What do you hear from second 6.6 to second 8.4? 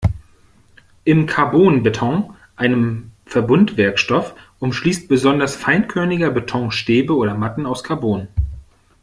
Stäbe oder Matten aus Carbon.